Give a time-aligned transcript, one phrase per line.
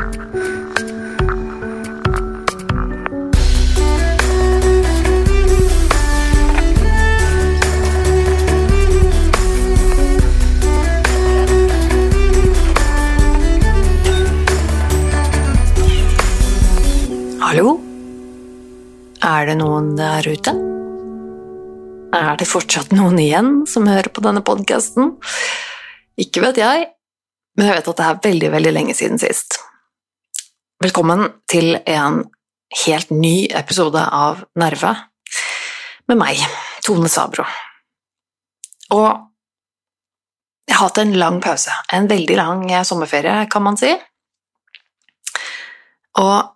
[0.00, 0.14] Hallo?
[19.20, 20.52] Er det noen der ute?
[22.16, 25.18] Er det fortsatt noen igjen som hører på denne podkasten?
[26.16, 26.88] Ikke vet jeg,
[27.58, 29.60] men jeg vet at det er veldig, veldig lenge siden sist.
[30.80, 32.22] Velkommen til en
[32.86, 34.94] helt ny episode av Nerve
[36.08, 36.38] med meg,
[36.80, 37.44] Tone Sabro.
[38.96, 39.10] Og
[40.64, 43.92] jeg har hatt en lang pause, en veldig lang sommerferie, kan man si.
[46.16, 46.48] Og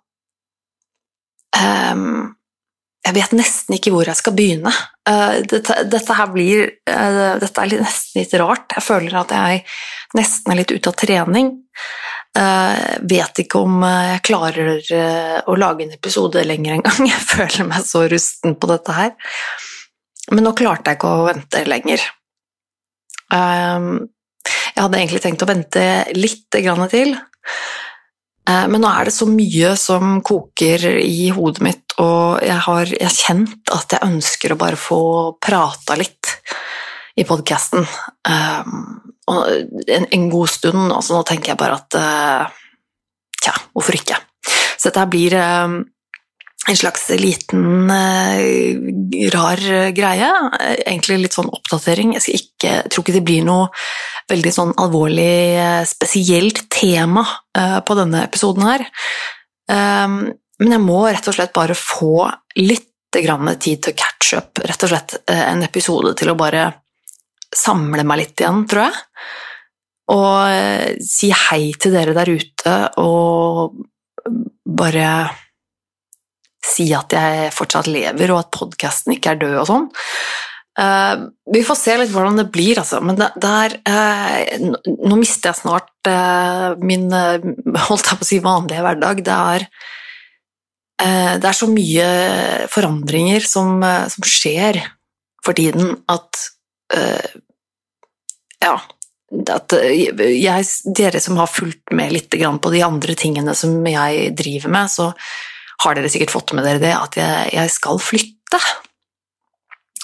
[1.61, 2.33] um,
[3.05, 4.73] jeg vet nesten ikke hvor jeg skal begynne.
[5.05, 8.73] Eh, dette, dette, her blir eh, Dette er nesten litt rart.
[8.73, 9.61] Jeg føler at jeg
[10.17, 11.51] nesten er litt ute av trening.
[12.35, 14.73] Jeg vet ikke om jeg klarer
[15.47, 17.07] å lage en episode lenger engang.
[17.13, 19.13] Jeg føler meg så rusten på dette her.
[20.33, 22.01] Men nå klarte jeg ikke å vente lenger.
[23.29, 25.83] Jeg hadde egentlig tenkt å vente
[26.17, 26.47] litt
[26.91, 27.13] til.
[28.49, 32.91] Eh, men nå er det så mye som koker i hodet mitt, og jeg har
[32.93, 35.01] jeg kjent at jeg ønsker å bare få
[35.41, 36.35] prata litt
[37.15, 37.85] i podkasten.
[38.27, 39.01] Um,
[39.87, 42.61] en, en, god stund, Altså, nå tenker jeg bare at uh,
[43.41, 44.17] Tja, hvorfor ikke?
[44.75, 45.79] Så dette blir um,
[46.65, 49.61] en slags liten, uh, rar
[49.95, 50.31] greie.
[50.85, 52.15] Egentlig litt sånn oppdatering.
[52.17, 53.69] Jeg, ikke, tror ikke det blir noe
[54.31, 57.21] veldig sånn alvorlig, spesielt tema
[57.85, 58.81] på denne episoden her.
[59.69, 62.25] Um, men jeg må rett og slett bare få
[62.57, 64.59] litt tid til å catch up.
[64.65, 66.65] Rett og slett en episode til å bare
[67.55, 69.01] samle meg litt igjen, tror jeg.
[70.13, 73.79] Og si hei til dere der ute, og
[74.65, 75.09] bare
[76.65, 79.87] si at jeg fortsatt lever, og at podkasten ikke er død og sånn.
[80.75, 82.99] Uh, vi får se litt hvordan det blir, altså.
[83.05, 84.73] Men det, det er uh,
[85.07, 89.21] Nå mister jeg snart uh, min holdt jeg på å si vanlige hverdag.
[89.23, 89.67] Det er,
[91.39, 92.05] det er så mye
[92.71, 94.79] forandringer som, som, skjer
[95.43, 96.39] for tiden at
[98.63, 98.77] Ja.
[99.51, 104.71] At jeg, dere som har fulgt med litt på de andre tingene som jeg driver
[104.71, 105.09] med, så
[105.83, 108.61] har dere sikkert fått med dere det, at jeg, jeg skal flytte.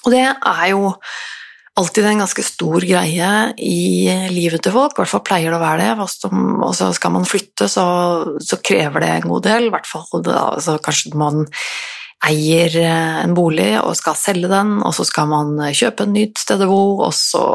[0.02, 0.90] Og det er jo
[1.80, 3.30] alltid en ganske stor greie
[3.64, 6.36] i livet til folk, i hvert fall pleier det å være det.
[6.66, 7.86] Og så skal man flytte, så,
[8.44, 11.46] så krever det en god del, i hvert fall da, så kanskje man
[12.28, 16.62] eier en bolig og skal selge den, og så skal man kjøpe en nytt sted
[16.62, 17.46] å bo, og så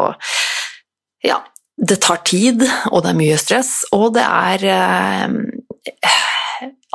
[1.25, 1.41] Ja,
[1.77, 5.93] det tar tid, og det er mye stress, og det er eh,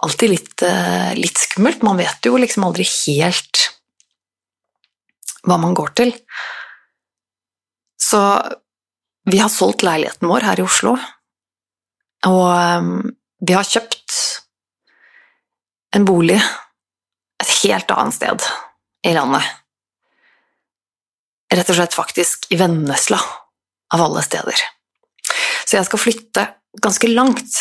[0.06, 1.86] alltid litt, eh, litt, skummelt.
[1.86, 3.68] Man vet jo liksom aldri helt
[5.46, 6.14] hva man går til.
[8.02, 8.22] Så
[9.30, 10.96] vi har solgt leiligheten vår her i Oslo,
[12.30, 12.92] og eh,
[13.42, 14.20] vi har kjøpt
[15.98, 16.40] en bolig
[17.42, 18.46] et helt annet sted
[19.08, 19.46] i landet.
[21.52, 23.20] Rett og slett faktisk i Vennesla,
[23.96, 24.64] av alle steder.
[25.66, 26.48] Så jeg skal flytte
[26.82, 27.56] ganske langt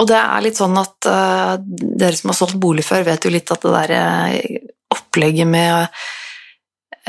[0.00, 3.32] og det er litt sånn at uh, dere som har solgt bolig før, vet jo
[3.32, 4.60] litt at det der uh,
[4.94, 5.70] opplegget med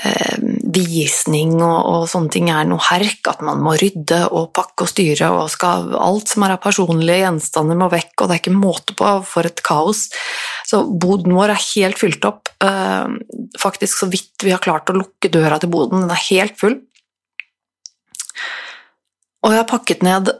[0.04, 0.36] uh,
[0.75, 3.25] visning og, og, sånne ting er noe herk.
[3.31, 7.24] At man må rydde og pakke og styre, og skal, alt som er av personlige
[7.24, 10.06] gjenstander må vekk, og det er ikke måte på for et kaos.
[10.70, 12.54] Så boden vår er helt fylt opp.
[13.62, 16.06] faktisk så vidt vi har klart å lukke døra til boden.
[16.06, 16.80] Den er helt full.
[19.46, 20.31] Og jeg har pakket ned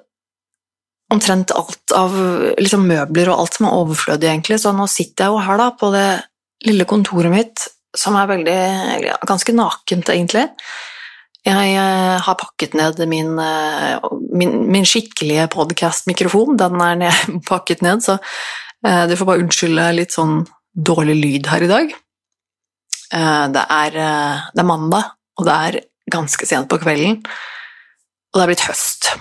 [1.14, 2.16] omtrent alt av
[2.58, 4.58] liksom, møbler og alt som er overflødig, egentlig.
[4.62, 6.08] Så nå sitter jeg jo her da, på det
[6.66, 8.60] lille kontoret mitt, som er veldig,
[9.30, 10.48] ganske nakent, egentlig.
[11.46, 16.58] Jeg eh, har pakket ned min, eh, min, min skikkelige podkast-mikrofon.
[16.58, 20.40] Den er ned, pakket ned, så eh, du får bare unnskylde litt sånn
[20.74, 21.94] dårlig lyd her i dag.
[23.16, 25.76] Det er, det er mandag, og det er
[26.12, 27.20] ganske sent på kvelden,
[28.36, 29.16] og det er blitt høst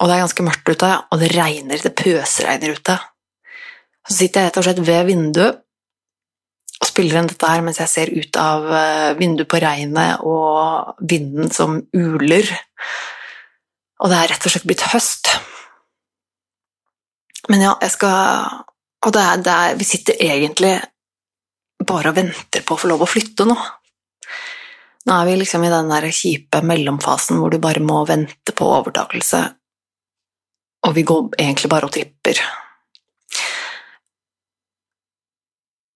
[0.00, 2.96] og det er ganske mørkt ute, og det regner, det pøsregner ute.
[4.08, 5.60] Så sitter jeg rett og slett ved vinduet
[6.80, 10.94] og spiller inn dette her mens jeg ser ut av eh, vinduet på regnet og
[11.04, 12.48] vinden som uler.
[14.00, 15.28] Og det er rett og slett blitt høst.
[17.52, 18.64] Men ja, jeg skal
[19.04, 20.74] Og det er, det er, vi sitter egentlig
[21.88, 23.56] bare og venter på å få lov å flytte nå.
[25.08, 28.68] Nå er vi liksom i den der kjipe mellomfasen hvor du bare må vente på
[28.68, 29.44] overtakelse,
[30.86, 32.40] og vi går egentlig bare og tripper.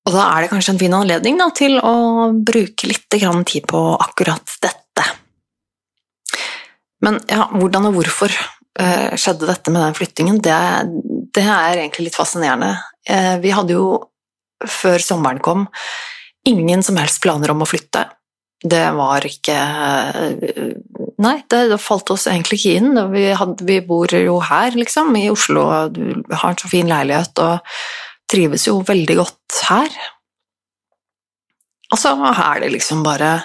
[0.05, 1.95] Og da er det kanskje en fin anledning da, til å
[2.37, 5.07] bruke litt tid på akkurat dette.
[7.05, 10.57] Men ja, hvordan og hvorfor eh, skjedde dette med den flyttingen, det,
[11.37, 12.75] det er egentlig litt fascinerende.
[13.09, 13.87] Eh, vi hadde jo,
[14.65, 15.67] før sommeren kom,
[16.49, 18.05] ingen som helst planer om å flytte.
[18.65, 19.57] Det var ikke
[21.25, 22.97] Nei, det, falt oss egentlig ikke inn.
[23.13, 26.01] Vi, hadde, vi, bor jo her, liksom, i Oslo, og
[26.33, 27.77] har en så fin leilighet og
[28.31, 29.95] trives jo veldig godt her.
[31.93, 33.37] Og så er det liksom bare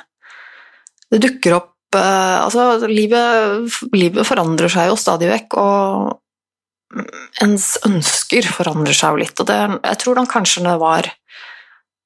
[1.11, 8.49] Det dukker opp uh, Altså, livet, livet, forandrer seg jo stadig vekk, og ens ønsker
[8.49, 11.11] forandrer seg jo litt, og det, jeg tror da kanskje det var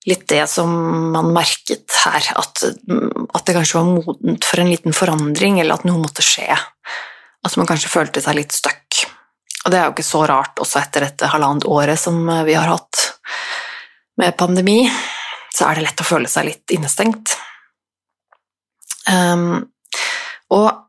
[0.09, 0.69] litt det som
[1.13, 5.88] man merket her, at, at, det kanskje var modent for en liten forandring, eller at
[5.88, 6.50] noe måtte skje.
[7.44, 9.03] At man kanskje følte seg litt stuck.
[9.63, 12.67] Og det er jo ikke så rart også etter dette halvannet året som vi har
[12.67, 13.05] hatt
[14.19, 14.81] med pandemi,
[15.53, 17.38] så er det lett å føle seg litt innestengt.
[19.07, 19.63] Um,
[20.53, 20.82] og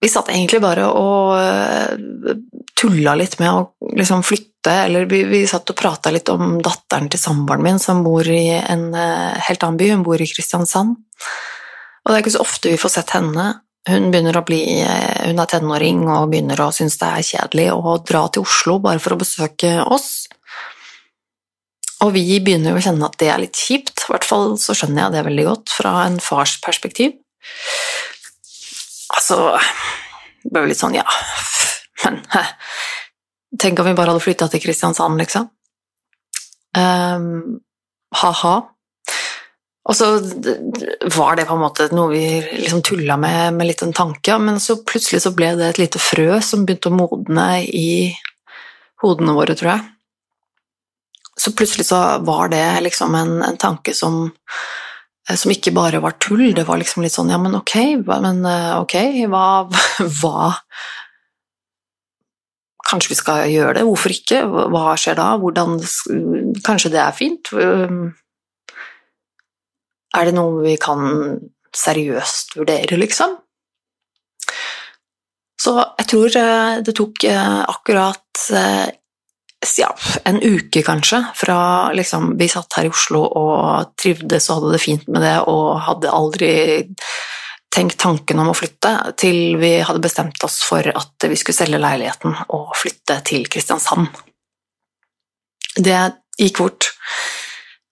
[0.00, 2.36] vi satt egentlig bare og uh,
[2.78, 7.10] tulla litt med å liksom flytte, eller vi, vi satt og prata litt om datteren
[7.12, 10.96] til samboeren min som bor i en uh, helt annen by, hun bor i Kristiansand.
[12.00, 13.50] Og det er ikke så ofte vi får sett henne.
[13.88, 18.26] Hun bli, uh, hun er tenåring og begynner å synes det er kjedelig å dra
[18.32, 20.30] til Oslo bare for å besøke oss.
[22.00, 24.72] Og vi begynner jo å kjenne at det er litt kjipt, i hvert fall så
[24.72, 27.18] skjønner jeg det veldig godt fra en fars perspektiv.
[29.16, 29.38] Altså
[30.42, 31.06] Det ble jo litt sånn, ja,
[32.04, 32.20] men
[33.60, 35.48] Tenk om vi bare hadde flytta til Kristiansand, liksom.
[36.78, 37.58] Um,
[38.14, 38.52] ha-ha.
[39.90, 40.06] Og så
[41.16, 42.22] var det på en måte noe vi
[42.62, 45.98] liksom tulla med med litt en tanke, men så plutselig så ble det et lite
[45.98, 48.14] frø som begynte å modne i
[49.02, 49.82] hodene våre, tror jeg.
[51.34, 54.89] Så plutselig så var det liksom en, en tanke som Eh,
[55.38, 56.50] som ikke bare var tull.
[56.56, 57.74] Det var liksom litt sånn ja, men ok,
[58.06, 58.96] men eh, ok,
[59.30, 59.46] hva,
[60.20, 60.54] hva
[62.90, 64.40] Kanskje vi skal gjøre det, hvorfor ikke?
[64.50, 65.28] Hva skjer da?
[65.38, 65.76] Hvordan
[66.66, 67.50] Kanskje det er fint?
[70.10, 71.04] Er det noe vi kan
[71.76, 73.36] seriøst vurdere, liksom?
[75.60, 78.48] Så jeg tror eh, det tok akkurat
[79.76, 79.90] ja,
[80.24, 84.82] en uke, kanskje, fra liksom Vi satt her i Oslo og trivdes og hadde det
[84.82, 86.54] fint med det og hadde aldri
[87.70, 91.78] tenkt tanken om å flytte, til vi hadde bestemt oss for at vi skulle selge
[91.78, 94.08] leiligheten og flytte til Kristiansand.
[95.76, 96.00] Det
[96.40, 96.90] gikk fort.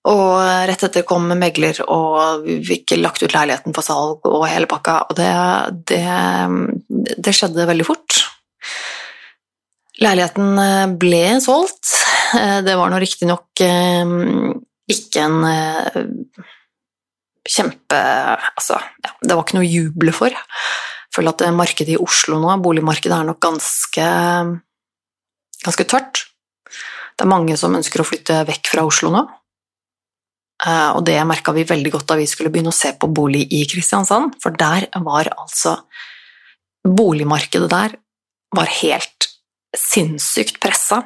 [0.08, 0.40] Og
[0.70, 4.96] rett etter kom megler, og vi fikk lagt ut leiligheten på salg og hele pakka,
[5.10, 5.30] og det,
[5.92, 8.18] det, det skjedde veldig fort.
[10.02, 11.94] Leiligheten eh, ble solgt.
[12.36, 14.14] Eh, det var nå riktignok eh,
[14.92, 15.38] ikke en
[17.48, 17.98] kjempe
[18.58, 20.34] Altså, ja, det var ikke noe å juble for.
[20.34, 24.08] Jeg føler at markedet i Oslo nå, boligmarkedet, er nok ganske,
[25.64, 26.22] ganske tørt.
[26.68, 29.24] Det er mange som ønsker å flytte vekk fra Oslo nå.
[30.68, 33.62] Og det merka vi veldig godt da vi skulle begynne å se på bolig i
[33.70, 35.78] Kristiansand, for der var altså
[36.84, 37.96] Boligmarkedet der
[38.54, 39.27] var helt
[39.76, 41.02] sinnssykt pressa.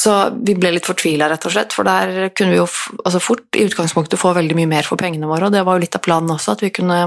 [0.00, 0.12] Så
[0.46, 2.68] vi ble litt fortvila, rett og slett, for der kunne vi jo
[3.02, 5.84] altså fort i utgangspunktet få veldig mye mer for pengene våre, og det var jo
[5.84, 7.00] litt av planen også, at vi kunne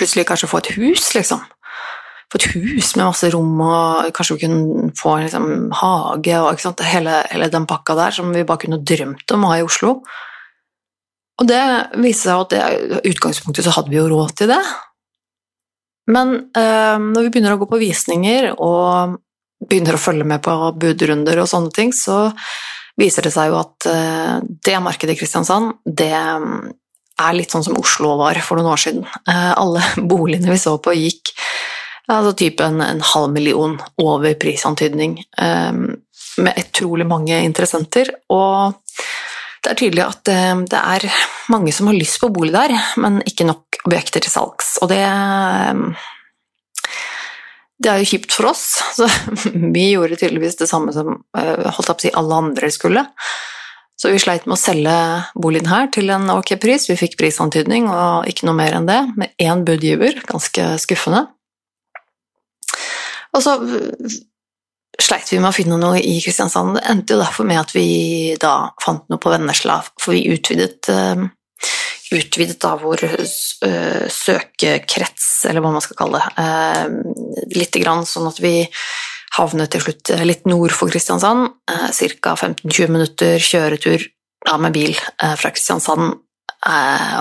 [0.00, 1.44] plutselig kanskje få et hus, liksom.
[2.30, 5.48] Få et hus med masse rom, og kanskje vi kunne få en liksom,
[5.82, 9.60] hage og hele, hele, den pakka der som vi bare kunne drømt om å ha
[9.60, 9.98] i Oslo.
[11.40, 11.62] Og det
[12.00, 14.60] viste seg at i utgangspunktet så hadde vi jo råd til det,
[16.10, 19.16] men øh, når vi begynner å gå på visninger og
[19.60, 22.28] begynner å følge med på budrunder og sånne ting, så
[23.00, 24.36] viser det seg jo at øh,
[24.66, 26.12] det markedet i Kristiansand, det
[27.20, 29.04] er litt sånn som Oslo var for noen år siden.
[29.28, 31.34] Uh, alle boligene vi så på, gikk
[32.10, 35.84] altså type en, en halv million over prisantydning, um,
[36.40, 38.08] med utrolig mange interessenter.
[38.32, 38.72] Og
[39.62, 41.06] det er tydelig at det er
[41.52, 44.76] mange som har lyst på bolig der, men ikke nok objekter til salgs.
[44.82, 45.04] Og det
[47.80, 48.64] det er jo kjipt for oss,
[48.98, 49.08] så
[49.72, 53.06] vi gjorde tydeligvis det samme som eh, si alle andre skulle.
[54.00, 54.96] Så vi sleit med å selge
[55.36, 56.86] boligen her til en ok pris.
[56.88, 60.22] Vi fikk prisantydning og ikke noe mer enn det, med én budgiver.
[60.28, 61.26] Ganske skuffende.
[63.36, 63.58] Og så
[65.00, 66.78] sleit vi med å finne noe i Kristiansand.
[66.78, 67.90] Det endte jo derfor med at vi
[68.40, 71.28] da fant noe på Vennesla, for vi utvidet, uh,
[72.14, 78.28] utvidet da vår uh, søkekrets, eller hva man skal kalle det, uh, lite grann, sånn
[78.30, 78.64] at vi
[79.36, 82.34] havnet til slutt litt nord for Kristiansand, ca.
[82.34, 84.02] 15-20 minutter kjøretur
[84.46, 86.16] da, med bil fra Kristiansand,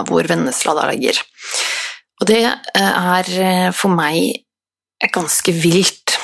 [0.09, 1.19] hvor Vennesla da ligger.
[2.17, 3.29] Og det er
[3.77, 4.41] for meg
[5.13, 6.17] ganske vilt.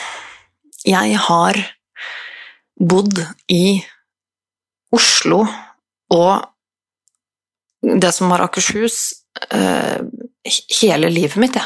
[0.90, 1.62] Jeg har
[2.76, 3.78] bodd i
[4.96, 5.44] Oslo
[6.14, 6.55] og
[7.86, 9.14] det som var Akershus,
[9.54, 10.02] uh,
[10.82, 11.66] hele livet mitt, jeg.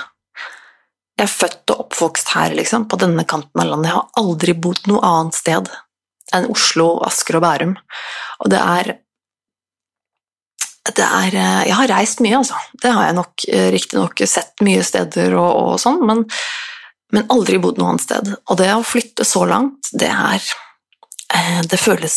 [1.20, 3.90] Jeg er født og oppvokst her, liksom, på denne kanten av landet.
[3.90, 5.70] Jeg har aldri bodd noe annet sted
[6.36, 7.76] enn Oslo, Asker og Bærum.
[8.44, 8.94] Og det er
[10.90, 12.58] det er uh, Jeg har reist mye, altså.
[12.82, 16.24] Det har jeg nok uh, riktignok sett mye steder og, og sånn, men,
[17.14, 18.32] men, aldri bodd noe annet sted.
[18.50, 20.50] Og det å flytte så langt, det er
[21.70, 22.16] Det føles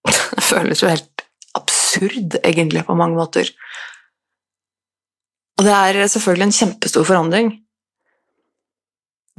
[0.34, 1.09] Det føles jo helt
[1.90, 3.50] absurd, egentlig, på mange måter.
[5.58, 7.52] Og det er selvfølgelig en kjempestor forandring.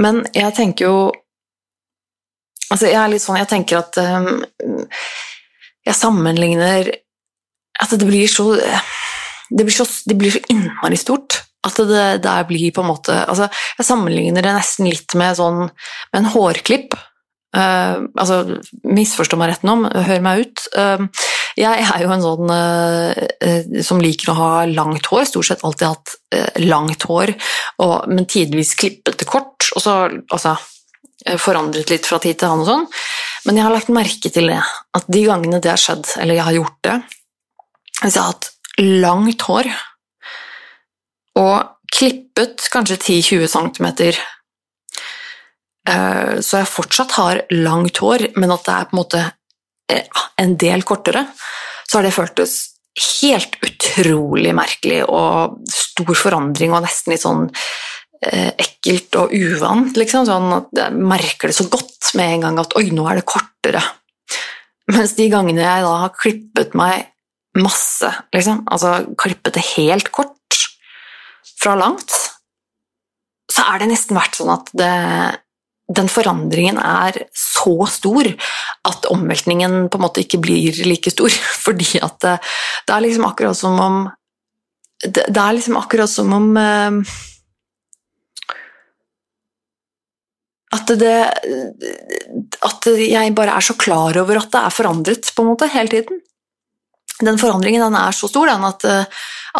[0.02, 1.12] Men jeg tenker jo
[2.72, 4.40] Altså, jeg er litt sånn Jeg tenker at um,
[5.84, 6.88] Jeg sammenligner
[7.84, 11.42] At det blir så Det blir så, det blir så innmari stort.
[11.68, 15.66] At det der blir på en måte Altså, jeg sammenligner det nesten litt med sånn
[15.68, 16.96] Med en hårklipp.
[17.52, 20.62] Uh, altså, misforstå meg rett nå, hør meg ut.
[20.72, 21.04] Uh,
[21.60, 25.88] jeg er jo en sånn uh, som liker å ha langt hår, stort sett alltid
[25.90, 26.16] hatt
[26.64, 27.34] langt hår,
[27.84, 29.96] og, men tidvis klippet kort, og så
[30.32, 30.56] altså,
[31.42, 32.86] forandret litt fra tid til annen og sånn.
[33.46, 34.62] Men jeg har lagt merke til det,
[34.98, 36.98] at de gangene det har skjedd, eller jeg har gjort det
[38.02, 39.72] Hvis jeg har hatt langt hår
[41.42, 41.56] og
[41.92, 43.90] klippet kanskje 10-20 cm
[45.90, 49.32] Eh, så jeg fortsatt har langt hår, men at det er på en måte eh,
[50.42, 51.26] en del kortere,
[51.88, 52.58] så har det føltes
[53.22, 57.46] helt utrolig merkelig og stor forandring og nesten litt sånn
[58.26, 60.28] eh, ekkelt og uvant, liksom.
[60.28, 63.28] Sånn at jeg merker det så godt med en gang at oi, nå er det
[63.30, 63.84] kortere.
[64.92, 67.08] Mens de gangene jeg da har klippet meg
[67.60, 70.60] masse, liksom, altså klippet det helt kort
[71.62, 72.12] fra langt,
[73.52, 74.94] så er det nesten vært sånn at det
[75.98, 78.28] den forandringen er så stor
[78.88, 81.32] at omveltningen på en måte ikke blir like stor.
[81.66, 82.38] Fordi at det,
[82.88, 84.02] det er liksom akkurat som om
[85.02, 87.14] Det, det er liksom akkurat som om uh,
[90.72, 91.16] at det
[92.62, 95.90] At jeg bare er så klar over at det er forandret, på en måte, hele
[95.90, 96.22] tiden.
[97.28, 98.86] Den forandringen den er så stor den, at,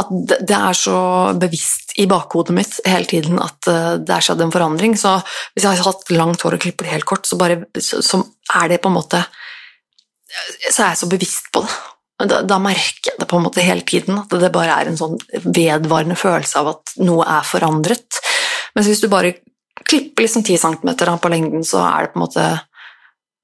[0.02, 0.98] at det er så
[1.40, 4.98] bevisst i bakhodet mitt hele tiden at uh, det er skjedd en forandring.
[5.00, 5.18] Så
[5.54, 8.22] hvis jeg har hatt langt hår og klipper det helt kort, så, bare, så, så,
[8.62, 9.22] er det på en måte
[10.68, 11.72] Så er jeg så bevisst på det.
[12.22, 15.00] Da, da, merker jeg det på en måte hele tiden, at det bare er en
[15.00, 18.20] sånn vedvarende følelse av at noe er forandret.
[18.76, 19.34] Mens hvis du bare
[19.90, 20.92] klipper liksom 10 cm
[21.24, 22.46] på lengden, så er det på en måte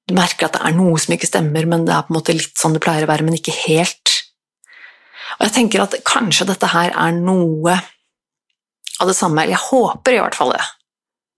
[0.08, 2.36] Du merker at det er noe som ikke stemmer, men det er på en måte
[2.36, 4.14] litt sånn det pleier å være, men ikke helt.
[5.36, 7.76] Og jeg tenker at kanskje dette her er noe
[8.98, 9.42] av det samme.
[9.42, 10.64] Eller jeg håper i hvert fall det.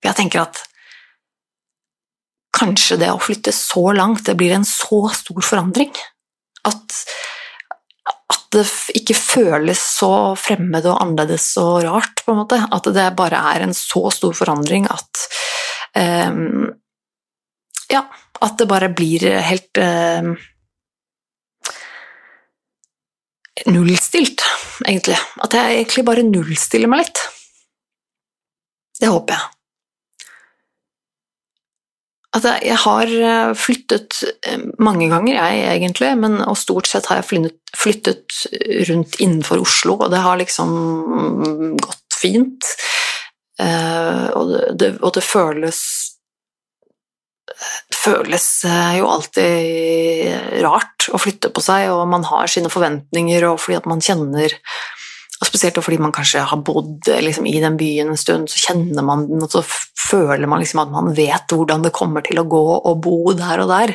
[0.00, 0.62] For jeg tenker at
[2.56, 5.92] kanskje det å flytte så langt, det blir en så stor forandring.
[6.68, 6.96] At,
[8.06, 8.64] at det
[9.00, 12.62] ikke føles så fremmed og annerledes og rart, på en måte.
[12.70, 15.26] At det bare er en så stor forandring at
[15.98, 16.70] um,
[17.90, 18.04] Ja,
[18.40, 20.32] at det bare blir helt eh,
[23.68, 24.44] nullstilt,
[24.87, 25.18] egentlig.
[25.44, 27.25] At jeg egentlig bare nullstiller meg litt.
[29.00, 29.49] Det håper jeg.
[32.38, 37.20] At jeg har eh, flyttet eh, mange ganger, jeg egentlig, men, og stort sett har
[37.20, 38.42] jeg flyttet, flyttet
[38.88, 42.70] rundt innenfor Oslo, og det har liksom gått fint.
[43.61, 45.80] Uh, og, det, og, det, føles
[47.94, 48.46] føles
[48.96, 53.88] jo alltid rart å flytte på seg, og man har sine forventninger, og fordi at
[53.90, 54.56] man kjenner
[55.40, 59.04] og spesielt fordi man kanskje har bodd liksom, i den byen en stund, så kjenner
[59.06, 62.48] man den, og så føler man liksom at man vet hvordan det kommer til å
[62.48, 63.94] gå å bo der og der.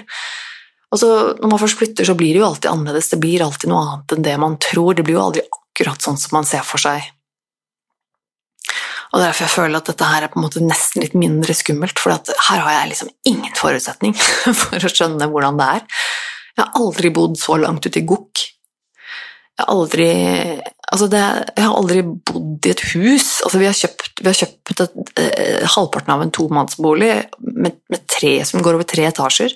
[0.93, 3.11] Og så Når man først flytter, så blir det jo alltid annerledes.
[3.11, 4.95] Det blir alltid noe annet enn det man tror.
[4.95, 7.03] Det blir jo aldri akkurat sånn som man ser for seg.
[9.11, 11.15] Og det er Derfor jeg føler at dette her er på en måte nesten litt
[11.17, 14.15] mindre skummelt, for her har jeg liksom ingen forutsetning
[14.63, 15.87] for å skjønne hvordan det er.
[16.55, 18.45] Jeg har aldri bodd så langt ute i gokk
[19.55, 20.09] jeg har aldri
[20.85, 21.19] Altså, det,
[21.57, 23.39] jeg har aldri bodd i et hus.
[23.43, 27.09] Altså, vi har kjøpt, vi har kjøpt et, eh, halvparten av en tomannsbolig
[27.41, 29.55] med, med tre som går over tre etasjer.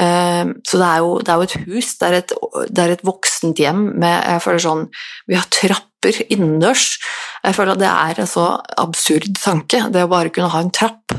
[0.00, 2.34] Eh, så det er, jo, det er, jo, et hus, det er et,
[2.72, 4.86] det er et voksent hjem med jeg føler sånn,
[5.28, 6.96] Vi har trapper innendørs.
[7.44, 8.46] Jeg føler at det er en så
[8.80, 11.14] absurd tanke, det å bare kunne ha en trapp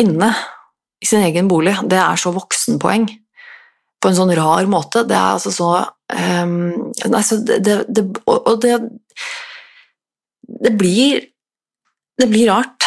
[0.00, 0.32] inne
[1.02, 3.06] i sin egen bolig, det er så voksenpoeng
[4.00, 5.04] på en sånn rar måte.
[5.08, 8.76] Det er altså så um, altså det, det, det, Og det
[10.46, 11.24] Det blir
[12.16, 12.84] Det blir rart,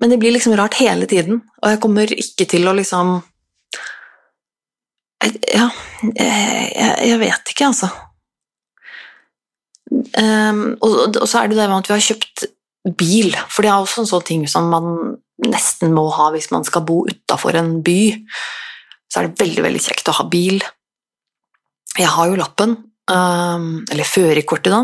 [0.00, 3.18] men det blir liksom rart hele tiden, og jeg kommer ikke til å liksom
[5.22, 5.68] Ja,
[6.18, 7.90] jeg, jeg vet ikke, altså.
[9.92, 12.44] Um, og, og, så er det det med at vi har kjøpt
[12.98, 14.86] bil, for det er også en sånn ting som man
[15.42, 18.00] nesten må ha hvis man skal bo utafor en by.
[19.10, 20.62] Så er det veldig, veldig kjekt å ha bil.
[21.98, 22.74] Jeg har jo lappen,
[23.12, 24.82] um, eller førerkortet, da.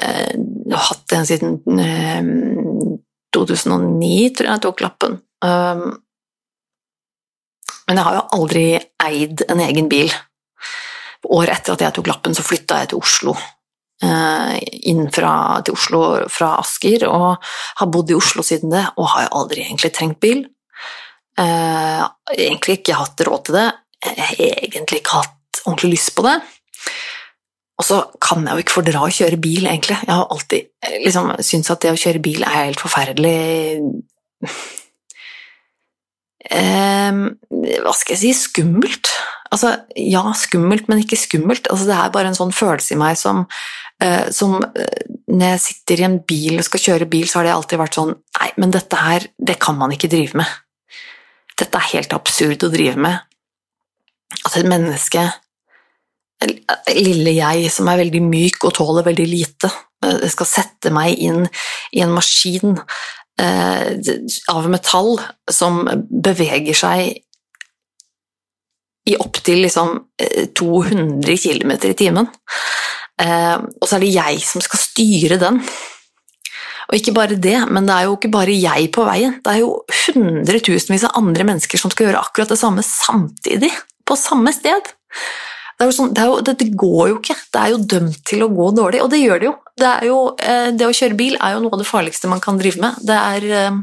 [0.00, 2.96] Uh, jeg har hatt den siden uh,
[3.36, 5.20] 2009, tror jeg jeg tok lappen.
[5.44, 5.86] Um,
[7.86, 8.64] men jeg har jo aldri
[9.06, 10.10] eid en egen bil.
[11.26, 13.36] Året etter at jeg tok lappen, så flytta jeg til Oslo.
[14.04, 14.56] Eh,
[14.90, 16.02] inn fra, til Oslo
[16.32, 17.38] fra Asker, og
[17.80, 20.44] har bodd i Oslo siden det, og har jo aldri egentlig trengt bil.
[21.40, 22.02] Eh,
[22.36, 23.66] egentlig ikke hatt råd til det,
[24.06, 26.36] egentlig ikke hatt ordentlig lyst på det.
[27.76, 29.98] Og så kan jeg jo ikke fordra å kjøre bil, egentlig.
[30.00, 33.36] Jeg har alltid eh, liksom, syntes at det å kjøre bil er helt forferdelig
[36.50, 37.22] eh,
[37.82, 39.12] Hva skal jeg si skummelt.
[39.54, 41.70] Altså, ja, skummelt, men ikke skummelt.
[41.70, 43.44] Altså, det er bare en sånn følelse i meg som
[44.02, 47.48] Eh, som eh, når jeg sitter i en bil og skal kjøre bil, så har
[47.48, 50.50] det alltid vært sånn Nei, men dette her, det kan man ikke drive med.
[51.56, 53.22] Dette er helt absurd å drive med.
[54.44, 55.22] At et menneske,
[56.92, 59.70] lille jeg som er veldig myk og tåler veldig lite,
[60.04, 61.46] eh, skal sette meg inn
[61.96, 62.76] i en maskin
[63.36, 65.18] av metall
[65.52, 67.18] som beveger seg
[69.06, 69.92] i opptil liksom
[70.58, 72.30] 200 km i timen.
[73.22, 75.60] Eh, og så er det jeg som skal styre den.
[76.86, 79.38] Og ikke bare det, men det er jo ikke bare jeg på veien.
[79.42, 79.72] Det er jo
[80.04, 83.72] hundretusenvis av andre mennesker som skal gjøre akkurat det samme samtidig,
[84.06, 84.92] på samme sted.
[85.76, 87.36] Det, sånn, det, jo, det, det, går jo ikke.
[87.52, 89.56] Det er jo dømt til å gå dårlig, og det gjør det jo.
[89.76, 92.60] Det, jo, eh, det å kjøre bil er jo noe av det farligste man kan
[92.60, 92.96] drive med.
[93.04, 93.82] Det er eh,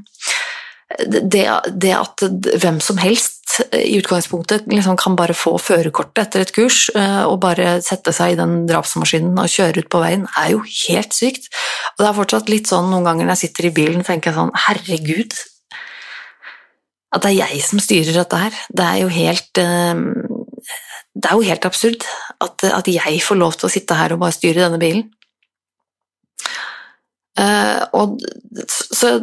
[1.03, 2.25] det, at
[2.62, 7.39] hvem som helst i utgangspunktet liksom kan bare få førerkortet etter et kurs eh, og
[7.43, 11.49] bare sette seg i den drapsmaskinen og kjøre ut på veien, er jo helt sykt.
[11.93, 14.39] Og det er fortsatt litt sånn noen ganger når jeg sitter i bilen, tenker jeg
[14.39, 15.38] sånn Herregud,
[17.13, 18.62] at det er jeg som styrer dette her.
[18.73, 20.06] Det er jo helt eh,
[21.23, 22.03] Det er jo helt absurd
[22.43, 25.05] at, at jeg får lov til å sitte her og bare styre denne bilen.
[27.33, 28.19] Uh, og,
[28.69, 29.15] så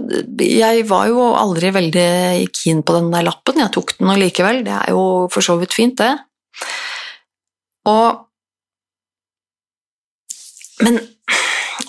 [0.43, 2.09] jeg var jo aldri veldig
[2.57, 5.77] keen på den der lappen, jeg tok den likevel, det er jo for så vidt
[5.77, 6.17] fint, det.
[7.91, 8.27] Og
[10.81, 10.99] Men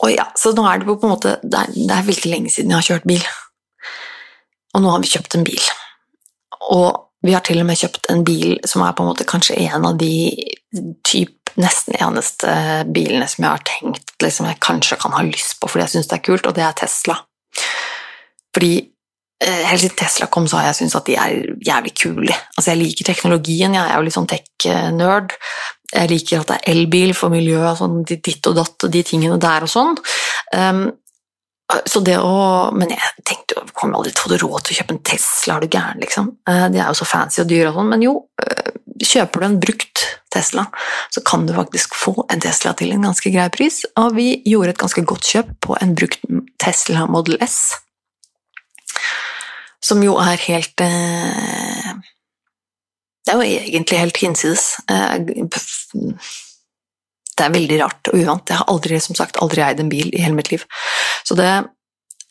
[0.01, 2.51] Og ja, så nå er det på en måte det er, det er veldig lenge
[2.51, 3.25] siden jeg har kjørt bil.
[4.75, 5.61] Og nå har vi kjøpt en bil.
[6.73, 9.59] Og vi har til og med kjøpt en bil som er på en måte kanskje
[9.67, 10.13] en av de
[11.05, 12.53] typ nesten eneste
[12.95, 16.09] bilene som jeg har tenkt liksom, jeg kanskje kan ha lyst på fordi jeg syns
[16.09, 17.17] det er kult, og det er Tesla.
[18.55, 18.71] Fordi
[19.43, 22.37] eh, Helt siden Tesla kom, så har jeg syntes at de er jævlig kule.
[22.55, 25.35] Altså, jeg liker teknologien, jeg er jo litt sånn tech-nerd.
[25.91, 29.39] Jeg liker at det er elbil for miljøet, sånn ditt og datt og de tingene
[29.41, 29.97] der og sånn.
[30.55, 30.85] Um,
[31.87, 33.50] så det å, Men jeg tenkte
[33.81, 36.29] kommer aldri til å få råd til å kjøpe en Tesla, er du gæren, liksom?
[36.49, 38.13] Uh, de er jo så fancy og dyre og sånn, men jo,
[38.43, 38.69] uh,
[39.01, 40.67] kjøper du en brukt Tesla,
[41.11, 44.75] så kan du faktisk få en Tesla til en ganske grei pris, og vi gjorde
[44.75, 46.23] et ganske godt kjøp på en brukt
[46.61, 47.59] Tesla Model S,
[49.81, 51.91] som jo er helt uh,
[53.25, 54.65] Det er jo egentlig helt hinsides
[57.41, 58.49] det er veldig rart og uvant.
[58.49, 60.65] Jeg har aldri, som sagt, aldri eid en bil i hele mitt liv.
[61.25, 61.69] Så det, eh,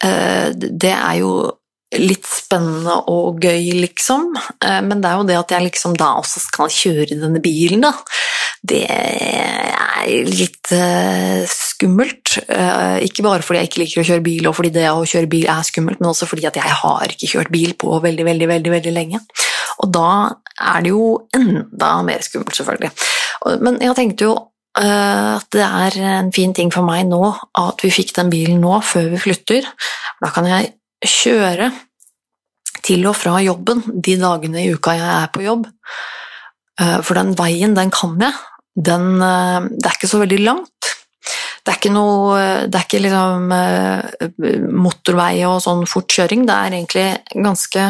[0.01, 1.33] det er jo
[1.99, 4.31] litt spennende og gøy, liksom.
[4.63, 7.83] Eh, men det er jo det at jeg liksom da også skal kjøre denne bilen,
[7.89, 7.95] da.
[8.61, 12.35] Det er litt uh, skummelt.
[13.07, 15.49] Ikke bare fordi jeg ikke liker å kjøre bil, og fordi det å kjøre bil
[15.49, 18.75] er skummelt, men også fordi at jeg har ikke kjørt bil på veldig, veldig, veldig,
[18.77, 19.23] veldig lenge.
[19.81, 20.11] Og da
[20.75, 22.93] er det jo enda mer skummelt, selvfølgelig.
[23.65, 27.25] Men jeg tenkte jo Eh, at det er en fin ting for meg nå
[27.59, 29.67] at vi fikk den bilen nå, før vi flytter.
[30.23, 30.71] Da kan jeg
[31.03, 31.71] kjøre
[32.87, 35.67] til og fra jobben de dagene i uka jeg er på jobb.
[36.81, 38.39] Eh, for den veien, den kan jeg.
[38.77, 40.95] Den, eh, det er ikke så veldig langt.
[41.61, 42.37] Det er ikke noe
[42.71, 43.51] Det er ikke liksom
[44.73, 46.47] motorvei og sånn fortkjøring.
[46.49, 47.83] Det er egentlig ganske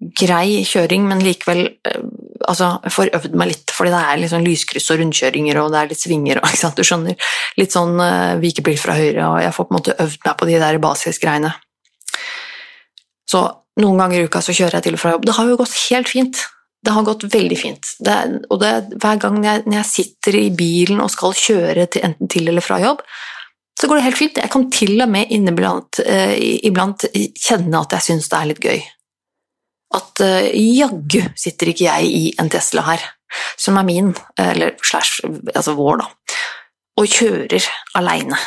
[0.00, 2.00] grei kjøring, men likevel eh,
[2.50, 5.72] altså, jeg får øvd meg litt, fordi det er litt sånn lyskryss og rundkjøringer og
[5.72, 7.28] det er litt svinger og du skjønner.
[7.60, 10.48] Litt sånn uh, vikebil fra høyre, og jeg får på en måte øvd meg på
[10.50, 11.52] de der basisgreiene.
[13.30, 13.44] Så
[13.80, 15.28] noen ganger i uka så kjører jeg til og fra jobb.
[15.28, 16.42] Det har jo gått helt fint.
[16.84, 17.94] Det har gått veldig fint.
[18.04, 18.16] Det,
[18.52, 22.30] og det, hver gang jeg, når jeg sitter i bilen og skal kjøre til, enten
[22.30, 23.00] til eller fra jobb,
[23.80, 24.42] så går det helt fint.
[24.42, 26.36] Jeg kan til og med inniblant eh,
[27.34, 28.84] kjenne at jeg syns det er litt gøy.
[29.94, 33.04] At uh, jaggu sitter ikke jeg i en Tesla her,
[33.60, 36.38] som er min, eller slash, altså vår, da,
[37.00, 38.38] og kjører aleine.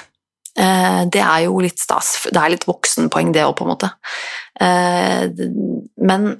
[0.57, 2.15] Uh, det er jo litt stas.
[2.27, 3.91] Det er litt voksenpoeng, det òg, på en måte.
[4.59, 5.29] Uh,
[6.07, 6.31] men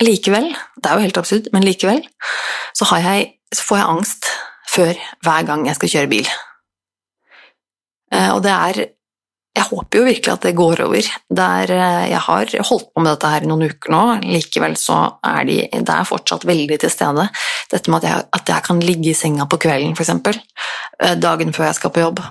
[0.00, 2.00] likevel, det er jo helt absurd, men likevel
[2.76, 4.30] så, jeg, så får jeg angst
[4.70, 6.30] før hver gang jeg skal kjøre bil.
[8.14, 8.80] Eh, og det er
[9.56, 11.06] jeg håper jo virkelig at det går over.
[11.42, 15.48] Der jeg har holdt på med dette her i noen uker nå, likevel så er
[15.48, 17.26] de, det er fortsatt veldig til stede.
[17.72, 20.38] Dette med at jeg, at jeg kan ligge i senga på kvelden, f.eks.,
[21.20, 22.22] dagen før jeg skal på jobb,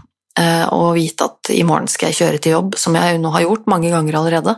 [0.71, 3.67] og vite at i morgen skal jeg kjøre til jobb, som jeg nå har gjort
[3.71, 4.55] mange ganger allerede,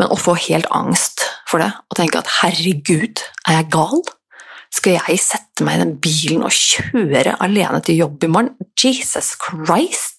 [0.00, 4.00] men å få helt angst for det og tenke at herregud, er jeg gal?
[4.72, 8.54] Skal jeg sette meg i den bilen og kjøre alene til jobb i morgen?
[8.80, 10.17] Jesus Christ!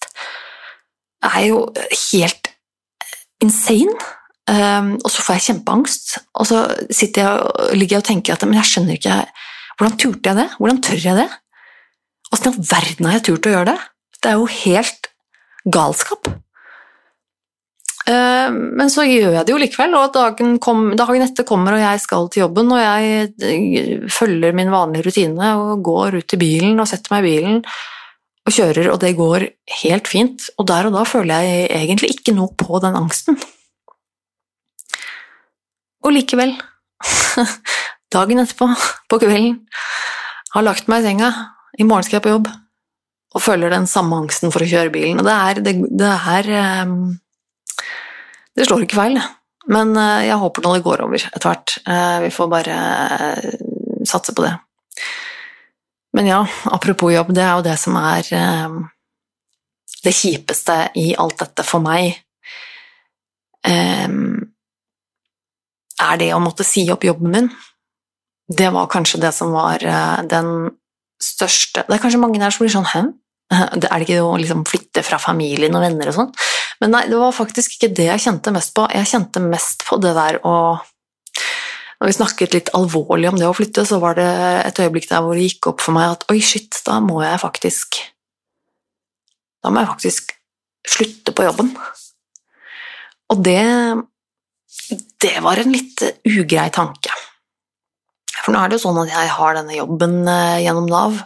[1.26, 1.60] Er jo
[2.12, 2.50] helt
[3.44, 3.94] insane.
[4.50, 6.64] Um, og så får jeg kjempeangst, og så
[6.98, 9.18] jeg og, ligger jeg og tenker at men jeg skjønner ikke
[9.78, 10.46] Hvordan turte jeg det?
[10.58, 11.28] Hvordan tør jeg det?
[12.34, 13.76] Åssen i all verden har jeg turt å gjøre det?
[14.18, 15.08] Det er jo helt
[15.76, 16.28] galskap.
[18.10, 21.82] Um, men så gjør jeg det jo likevel, og dagen, kom, dagen, etter kommer og
[21.84, 26.42] jeg skal til jobben, og jeg eh, følger min vanlige rutine og går ut til
[26.42, 27.62] bilen og setter meg i bilen
[28.50, 29.46] og kjører, og det går
[29.84, 30.50] helt fint.
[30.58, 33.38] Og der og da føler jeg egentlig ikke noe på den angsten.
[36.00, 36.56] Og likevel,
[38.14, 38.70] dagen etterpå,
[39.10, 39.60] på kvelden,
[40.54, 41.30] har lagt meg i senga,
[41.78, 42.48] i morgen skal jeg på jobb,
[43.30, 45.20] og føler den samme angsten for å kjøre bilen.
[45.20, 46.96] Og det er Det, det, er, ehm,
[48.56, 49.20] det slår ikke feil,
[49.70, 51.76] men eh, jeg håper nå det går over etter hvert.
[51.84, 52.80] Eh, vi får bare
[53.28, 53.60] eh,
[54.08, 54.56] satse på det.
[56.16, 58.78] Men ja, apropos jobb, det er jo det som er eh,
[60.04, 62.16] det kjipeste i alt dette for meg.
[63.66, 64.08] Eh,
[66.00, 67.50] er det å måtte si opp jobben min.
[68.50, 70.70] Det var kanskje det som var eh, den
[71.20, 73.02] største Det er kanskje mange der som blir sånn Hæ?
[73.50, 76.28] Det er det ikke å liksom flytte fra familien og venner og sånn?
[76.80, 78.86] Men nei, det var faktisk ikke det jeg kjente mest på.
[78.94, 80.54] Jeg kjente mest på det der å
[82.00, 84.28] når vi snakket litt alvorlig om det å flytte, så var det
[84.64, 87.40] et øyeblikk der hvor det gikk opp for meg at oi, shit, da må jeg
[87.42, 88.00] faktisk
[89.60, 90.30] Da må jeg faktisk
[90.88, 91.74] slutte på jobben.
[93.28, 93.60] Og det
[95.20, 97.12] Det var en litt ugrei tanke.
[98.40, 101.18] For nå er det jo sånn at jeg har denne jobben eh, gjennom Nav,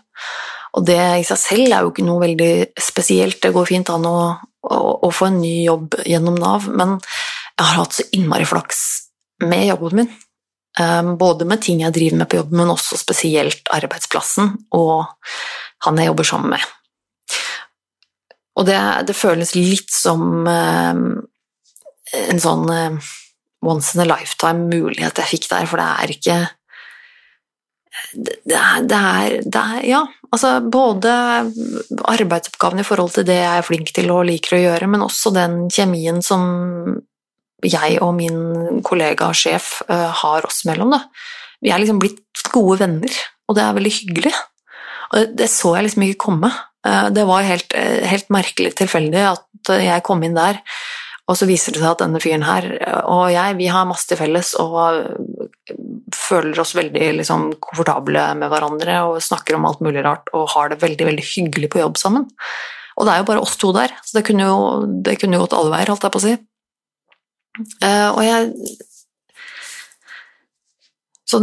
[0.75, 2.51] og det i seg selv er jo ikke noe veldig
[2.83, 3.39] spesielt.
[3.39, 4.19] Det går fint an å,
[4.67, 8.81] å, å få en ny jobb gjennom Nav, men jeg har hatt så innmari flaks
[9.47, 10.11] med jobben min.
[10.75, 15.05] Um, både med ting jeg driver med på jobb, men også spesielt arbeidsplassen og
[15.87, 16.65] han jeg jobber sammen med.
[18.59, 21.05] Og det, det føles litt som um,
[22.15, 22.99] en sånn um,
[23.65, 26.39] once in a lifetime-mulighet jeg fikk der, for det er ikke
[28.15, 30.01] det, er, det, er, det er, Ja,
[30.35, 31.11] altså både
[32.11, 35.31] arbeidsoppgavene i forhold til det jeg er flink til og liker å gjøre, men også
[35.35, 36.43] den kjemien som
[37.64, 40.95] jeg og min kollega og sjef uh, har oss mellom.
[40.95, 41.05] Da.
[41.64, 44.35] Vi er liksom blitt gode venner, og det er veldig hyggelig.
[45.14, 46.51] Og det, så jeg liksom ikke komme.
[46.85, 50.61] Uh, det var helt, uh, helt, merkelig tilfeldig at jeg kom inn der,
[51.25, 52.67] og så viser det seg at denne fyren her
[53.09, 54.75] og jeg, vi har masse til felles og
[56.12, 60.69] føler oss veldig liksom, komfortable med hverandre og snakker om alt mulig rart og har
[60.73, 62.27] det veldig, veldig hyggelig på jobb sammen.
[62.95, 64.59] Og det er jo bare oss to der, så det kunne jo,
[65.07, 66.35] det kunne jo gått alle veier, holdt jeg på å si.
[67.55, 68.51] Uh, og jeg
[71.25, 71.38] Så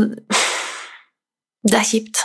[1.61, 2.21] det er kjipt.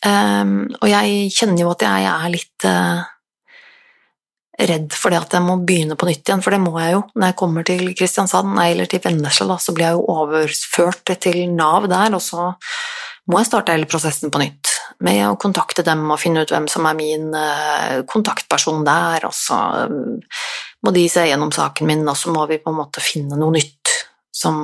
[0.00, 3.02] Um, og jeg kjenner jo at jeg er litt uh,
[4.60, 7.02] redd for det at jeg må begynne på nytt igjen, for det må jeg jo.
[7.14, 11.42] Når jeg kommer til Kristiansand, nei, eller til Vennesla, så blir jeg jo overført til
[11.52, 12.50] Nav der, og så
[13.30, 16.66] må jeg starte hele prosessen på nytt med å kontakte dem og finne ut hvem
[16.68, 19.60] som er min uh, kontaktperson der, og så
[20.84, 23.52] må de se gjennom saken min, og så må vi på en måte finne noe
[23.54, 23.94] nytt
[24.32, 24.56] som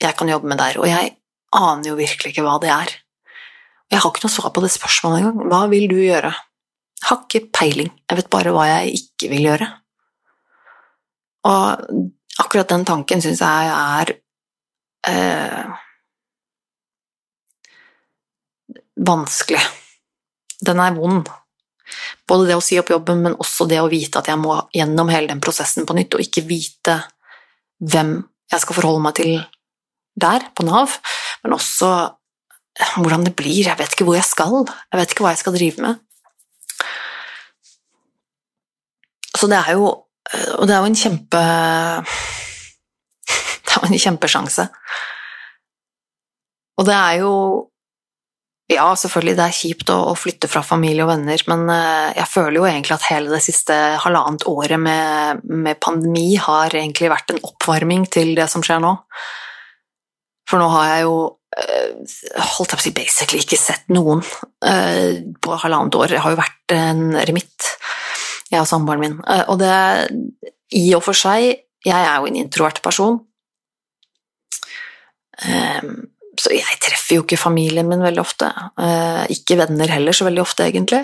[0.00, 0.78] jeg kan jobbe med der.
[0.80, 1.16] Og jeg
[1.56, 2.94] aner jo virkelig ikke hva det er.
[3.90, 5.50] Jeg har ikke noe svar på det spørsmålet engang.
[5.50, 6.30] Hva vil du gjøre?
[7.00, 7.90] Jeg har ikke peiling.
[8.06, 9.68] Jeg vet bare hva jeg ikke vil gjøre.
[11.50, 12.00] Og
[12.40, 14.12] akkurat den tanken syns jeg er
[15.08, 15.70] eh,
[19.10, 19.62] vanskelig.
[20.60, 21.30] Den er vond.
[22.30, 25.10] Både det å si opp jobben, men også det å vite at jeg må gjennom
[25.10, 27.00] hele den prosessen på nytt, og ikke vite
[27.82, 29.32] hvem jeg skal forholde meg til
[30.20, 30.94] der, på Nav,
[31.42, 31.90] men også
[32.96, 33.64] hvordan det blir.
[33.66, 34.62] Jeg vet ikke hvor jeg skal.
[34.92, 36.00] Jeg vet ikke hva jeg skal drive med.
[39.36, 39.88] Så det er jo
[40.60, 41.40] Og det er jo en kjempe
[43.64, 44.66] Det er jo en kjempesjanse.
[46.78, 47.32] Og det er jo
[48.70, 52.30] Ja, selvfølgelig, det er kjipt å, å, flytte fra familie og venner, men eh, jeg
[52.30, 57.34] føler jo egentlig at hele det siste halvannet året med, med pandemi har egentlig vært
[57.34, 58.92] en oppvarming til det som skjer nå.
[60.46, 61.16] For nå har jeg jo
[61.58, 62.14] eh,
[62.52, 66.14] holdt jeg på å si basically ikke sett noen uh, på halvannet år.
[66.14, 67.72] Jeg har jo vært en remitt,
[68.52, 69.18] jeg og samboeren min.
[69.50, 69.74] Og det
[70.78, 73.14] i og for seg Jeg er jo en introvert person.
[75.40, 78.48] Um, så jeg treffer jo ikke familien min veldig ofte.
[78.80, 81.02] Eh, ikke venner heller så veldig ofte, egentlig.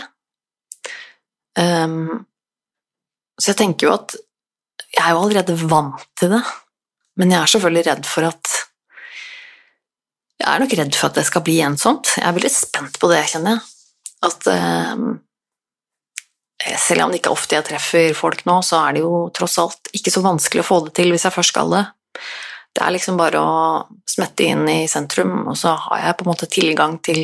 [1.57, 2.25] Um,
[3.37, 4.15] så jeg tenker jo at
[4.93, 6.41] jeg er jo allerede vant til det,
[7.21, 8.55] men jeg er selvfølgelig redd for at
[10.37, 12.11] Jeg er nok redd for at det skal bli ensomt.
[12.19, 13.63] Jeg er veldig spent på det, kjenner jeg.
[14.29, 15.07] At um,
[16.77, 19.57] selv om det ikke er ofte jeg treffer folk nå, så er det jo tross
[19.63, 21.83] alt ikke så vanskelig å få det til hvis jeg først skal det.
[22.77, 23.53] Det er liksom bare å
[24.05, 27.23] smette inn i sentrum, og så har jeg på en måte tilgang til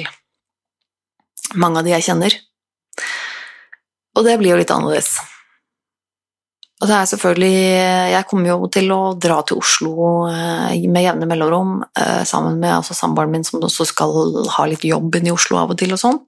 [1.61, 2.39] mange av de jeg kjenner.
[4.17, 5.13] Og det blir jo litt annerledes.
[6.83, 7.59] Og det er selvfølgelig
[8.11, 9.93] Jeg kommer jo til å dra til Oslo
[10.27, 14.17] eh, med jevne mellomrom eh, sammen med altså samboeren min, som også skal
[14.57, 16.19] ha litt jobb inn i Oslo av og til og sånn.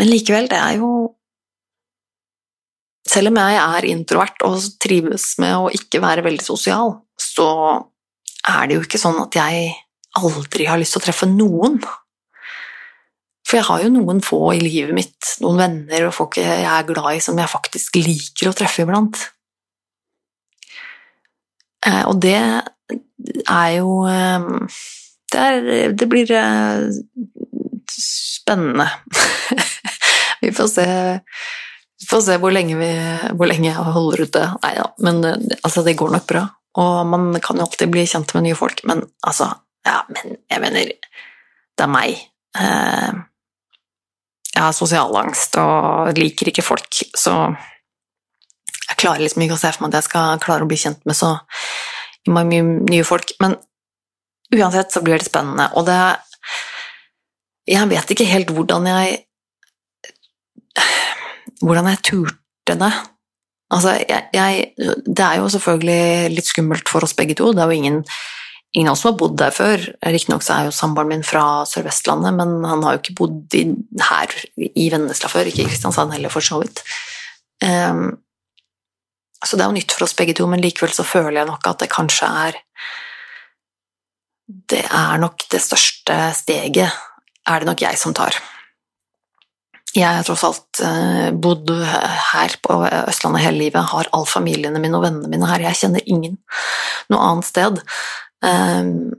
[0.00, 0.92] Men likevel, det er jo
[3.10, 7.46] Selv om jeg er introvert og trives med å ikke være veldig sosial, så
[8.48, 9.72] er det jo ikke sånn at jeg
[10.18, 11.78] aldri har lyst til å treffe noen.
[13.46, 16.86] For jeg har jo noen få i livet mitt, noen venner og folk jeg er
[16.88, 19.18] glad i, som jeg faktisk liker å treffe iblant.
[21.86, 22.36] Eh, og det
[23.48, 24.48] er jo eh,
[25.32, 26.86] Det, er, det blir eh,
[27.90, 28.88] spennende.
[30.42, 30.86] vi får se
[32.00, 32.88] vi får se hvor lenge, vi,
[33.36, 34.46] hvor lenge jeg holder ute.
[34.64, 35.20] Nei da, men
[35.60, 36.46] altså, det går nok bra.
[36.78, 39.52] Og man kan jo alltid bli kjent med nye folk, men altså
[39.86, 42.18] Ja, men jeg mener Det er meg.
[42.60, 43.12] Eh,
[44.50, 47.32] jeg har sosial angst og liker ikke folk, så
[48.90, 51.06] jeg klarer liksom ikke å se for meg at jeg skal klare å bli kjent
[51.08, 51.30] med så
[52.28, 53.32] mye nye folk.
[53.40, 53.54] Men
[54.52, 56.00] uansett så blir det spennende, og det
[57.70, 59.24] Jeg vet ikke helt hvordan jeg
[61.60, 62.92] Hvordan jeg turte det.
[63.70, 64.64] Altså, jeg, jeg,
[65.06, 67.52] det er jo selvfølgelig litt skummelt for oss begge to.
[67.54, 68.00] Det er jo ingen,
[68.74, 69.84] ingen av oss som har bodd der før.
[70.02, 73.64] Riktignok er jo samboeren min fra Sør-Vestlandet, men han har jo ikke bodd i,
[74.08, 76.82] her i Vennesla før, ikke i Kristiansand heller, for så vidt.
[77.62, 78.18] Um,
[79.40, 81.70] så det er jo nytt for oss begge to, men likevel så føler jeg nok
[81.70, 82.58] at det kanskje er
[84.70, 86.90] Det er nok det største steget,
[87.46, 88.34] er det nok jeg som tar.
[89.90, 94.94] Jeg har tross alt eh, bodd her på Østlandet hele livet, har all familiene mine
[94.94, 95.64] og vennene mine her.
[95.66, 96.36] Jeg kjenner ingen
[97.10, 97.80] noe annet sted.
[98.46, 99.10] Ehm,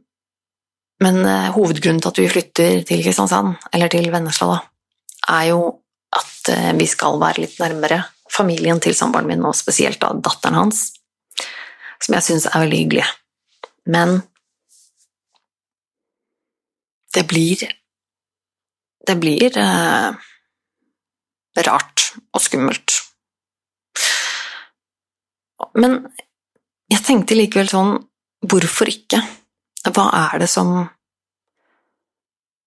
[1.03, 4.59] men eh, hovedgrunnen til at vi flytter til Kristiansand, eller til Vennesla, da,
[5.35, 5.61] er jo
[6.15, 10.59] at eh, vi skal være litt nærmere familien til samboeren min, og spesielt da datteren
[10.59, 10.85] hans,
[12.01, 13.07] som jeg syns er veldig hyggelig.
[13.91, 14.21] Men
[17.11, 17.67] det blir
[19.01, 19.55] Det blir
[21.57, 22.97] rart og skummelt.
[25.77, 25.99] Men
[26.91, 27.93] jeg tenkte likevel sånn
[28.41, 29.19] Hvorfor ikke?
[29.93, 30.71] Hva er det som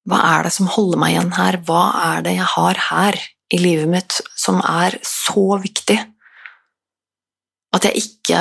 [0.06, 1.58] Hva er det som holder meg igjen her?
[1.66, 3.18] Hva er det jeg har her
[3.54, 5.98] i livet mitt som er så viktig
[7.74, 8.40] at jeg ikke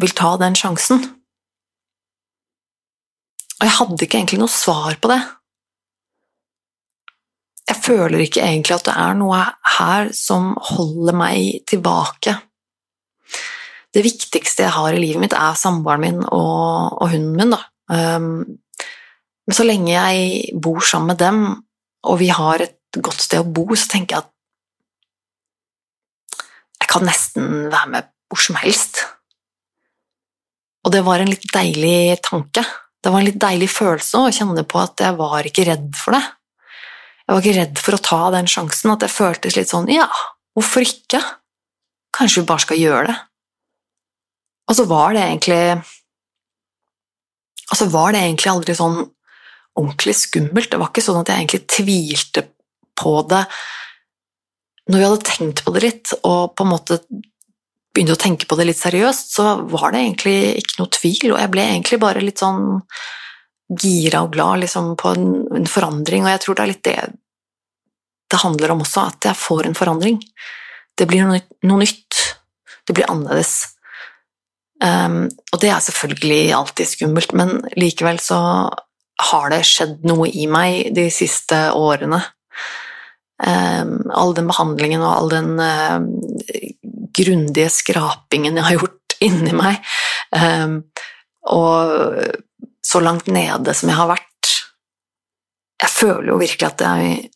[0.00, 1.02] vil ta den sjansen?
[3.58, 5.20] Og jeg hadde ikke egentlig noe svar på det
[7.74, 9.40] jeg føler ikke egentlig at det er noe
[9.76, 12.36] her som holder meg tilbake.
[13.94, 17.56] Det viktigste jeg har i livet mitt, er samboeren min og, og hunden min.
[17.90, 18.44] Um,
[19.44, 21.42] men så lenge jeg bor sammen med dem,
[22.04, 24.30] og vi har et godt sted å bo, så tenker jeg at
[26.84, 29.02] jeg kan nesten være med hvor som helst.
[30.84, 32.64] Og det var en litt deilig tanke.
[33.00, 36.16] Det var en litt deilig følelse å kjenne på at jeg var ikke redd for
[36.16, 36.24] det.
[37.24, 40.08] Jeg var ikke redd for å ta den sjansen, at det føltes litt sånn ja,
[40.56, 41.22] hvorfor ikke?
[42.14, 43.16] Kanskje vi bare skal gjøre det?
[44.68, 45.62] Og så var det egentlig
[47.74, 49.00] Og var det egentlig aldri sånn
[49.74, 50.70] ordentlig skummelt.
[50.70, 52.44] Det var ikke sånn at jeg egentlig tvilte
[52.94, 53.42] på det
[54.84, 56.98] når vi hadde tenkt på det litt, og på en måte
[57.94, 61.38] begynte å tenke på det litt seriøst, så var det egentlig ikke noe tvil, og
[61.40, 62.82] jeg ble egentlig bare litt sånn
[63.68, 66.96] gira og glad liksom, på en, en, forandring, og jeg tror det er litt det
[68.34, 70.18] det handler om også, at jeg får en forandring.
[70.98, 72.20] Det blir noe, nytt.
[72.88, 73.76] Det blir annerledes.
[74.82, 78.40] Um, og det er selvfølgelig alltid skummelt, men likevel så
[79.30, 82.18] har det skjedd noe i meg de siste årene.
[83.44, 86.02] Um, all den behandlingen og all den uh,
[87.14, 89.78] grundige skrapingen jeg har gjort inni meg,
[90.34, 90.80] um,
[91.54, 92.10] og
[92.84, 94.50] så langt nede som jeg har vært
[95.82, 97.30] Jeg føler jo virkelig at jeg,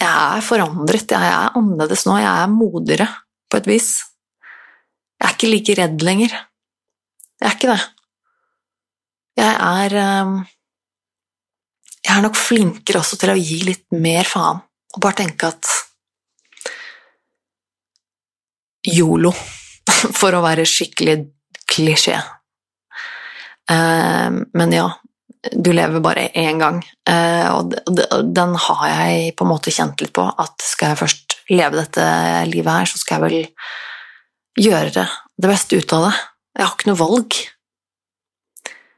[0.00, 1.12] jeg er forandret.
[1.12, 2.16] Jeg er annerledes nå.
[2.20, 3.06] Jeg er modigere,
[3.50, 3.90] på et vis.
[5.20, 6.34] Jeg er ikke like redd lenger.
[7.40, 7.80] Jeg er ikke det.
[9.40, 10.34] Jeg er um,
[12.04, 14.60] Jeg er nok flinkere også til å gi litt mer faen,
[14.96, 15.68] og bare tenke at
[18.88, 19.32] yolo,
[20.20, 21.20] for å være skikkelig
[21.70, 22.16] klisjé.
[23.70, 24.88] Uh, men ja,
[25.52, 27.76] du lever bare én gang, uh, og
[28.34, 30.26] den har jeg på en måte kjent litt på.
[30.26, 32.04] At skal jeg først leve dette
[32.50, 35.06] livet her, så skal jeg vel gjøre
[35.40, 36.18] det beste ut av det.
[36.58, 37.40] Jeg har ikke noe valg.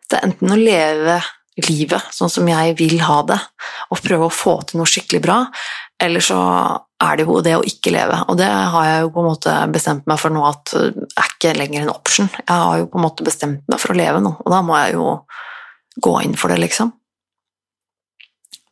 [0.09, 1.21] Det er enten å leve
[1.69, 3.39] livet sånn som jeg vil ha det,
[3.93, 5.39] og prøve å få til noe skikkelig bra,
[6.01, 6.41] eller så
[7.03, 8.19] er det jo det å ikke leve.
[8.31, 11.55] Og det har jeg jo på en måte bestemt meg for nå at er ikke
[11.59, 12.31] lenger en option.
[12.39, 14.79] Jeg har jo på en måte bestemt meg for å leve nå, og da må
[14.81, 15.07] jeg jo
[16.03, 16.95] gå inn for det, liksom.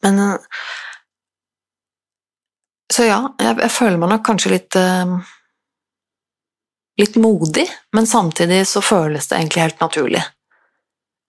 [0.01, 0.23] Men
[2.90, 4.79] Så ja, jeg, jeg føler meg nok kanskje litt
[7.01, 7.66] Litt modig,
[7.97, 10.21] men samtidig så føles det egentlig helt naturlig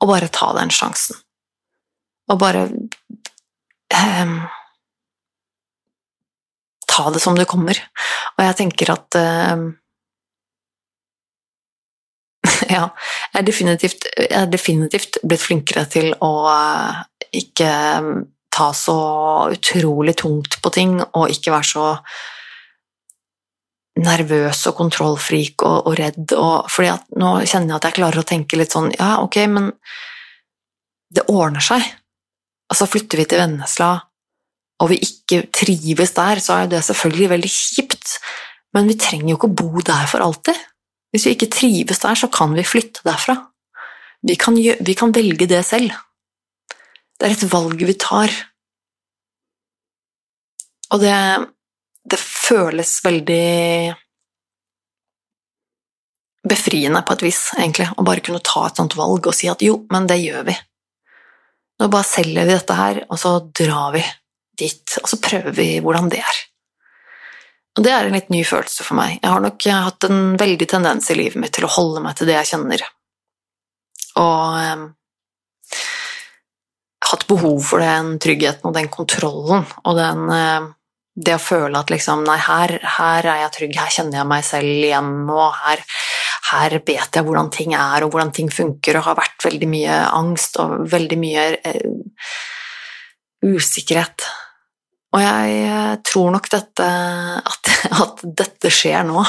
[0.02, 1.20] å bare ta den sjansen.
[2.32, 4.34] Og bare um,
[6.92, 7.78] ta det som det kommer.
[8.38, 9.70] Og jeg tenker at uh,
[12.76, 12.88] Ja,
[13.32, 17.02] jeg er, definitivt, jeg er definitivt blitt flinkere til å uh,
[17.32, 18.14] ikke um,
[18.52, 19.00] ta så
[19.54, 21.88] utrolig tungt på ting, og ikke være så
[24.02, 26.36] nervøs og kontrollfrik og, og redd.
[26.36, 29.72] Og, fordi nå kjenner jeg at jeg klarer å tenke litt sånn Ja, ok, men
[31.12, 31.84] det ordner seg.
[32.72, 33.94] Altså, flytter vi til Vennesla
[34.82, 38.18] og vi ikke trives der, så er det selvfølgelig veldig kjipt,
[38.74, 40.58] men vi trenger jo ikke bo der for alltid.
[41.12, 43.36] Hvis vi ikke trives der, så kan vi flytte derfra.
[44.26, 45.92] Vi kan, vi kan velge det selv.
[47.20, 48.34] Det er et valg vi tar.
[50.92, 51.18] Og det,
[52.10, 53.94] det føles veldig
[56.48, 59.62] befriende på et vis, egentlig, å bare kunne ta et sånt valg og si at
[59.62, 60.58] jo, men det gjør vi.
[61.82, 64.02] Nå bare selger vi dette her, og så drar vi
[64.62, 66.40] dit, og så prøver vi hvordan det er.
[67.78, 69.20] Og det er en litt ny følelse for meg.
[69.22, 72.28] Jeg har nok hatt en veldig tendens i livet mitt til å holde meg til
[72.30, 72.84] det jeg kjenner,
[74.20, 74.84] og eh,
[77.12, 80.70] hatt behov for den tryggheten og den kontrollen og den eh,
[81.12, 84.46] det å føle at liksom Nei, her, her, er jeg trygg, her kjenner jeg meg
[84.48, 85.84] selv igjen, og her,
[86.52, 89.98] her vet jeg hvordan ting er og hvordan ting funker, og har vært veldig mye
[90.16, 92.32] angst og veldig mye uh,
[93.44, 94.24] usikkerhet.
[95.12, 97.72] Og jeg uh, tror nok dette at,
[98.04, 99.24] at, dette skjer nå,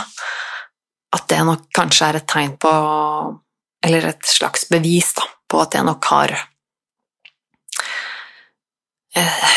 [1.12, 2.72] at det nok kanskje er et tegn på
[3.82, 6.34] Eller et slags bevis da, på at jeg nok har
[9.18, 9.48] uh,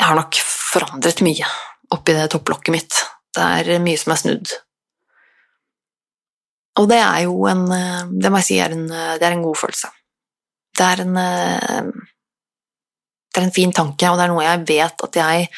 [0.00, 1.52] Jeg har nok forandret mye
[1.94, 2.96] oppi det topplokket mitt.
[3.30, 4.54] Det er mye som er snudd.
[6.80, 7.62] Og det er jo en
[8.10, 9.92] Det må jeg si er en, er en god følelse.
[10.74, 11.14] Det er en
[13.34, 15.48] Det er en fin tanke, og det er noe jeg vet at jeg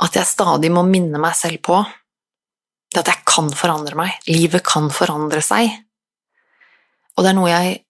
[0.00, 1.76] At jeg stadig må minne meg selv på.
[2.90, 4.14] Det at jeg kan forandre meg.
[4.30, 5.68] Livet kan forandre seg.
[7.16, 7.80] Og det er noe jeg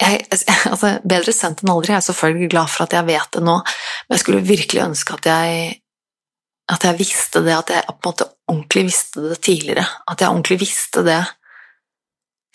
[0.00, 0.22] jeg,
[0.70, 1.92] altså, bedre sendt enn aldri.
[1.92, 5.18] Jeg er selvfølgelig glad for at jeg vet det nå, men jeg skulle virkelig ønske
[5.18, 5.74] at jeg,
[6.72, 9.84] at jeg visste det, at jeg på en måte ordentlig visste det tidligere.
[10.08, 11.20] At jeg ordentlig visste det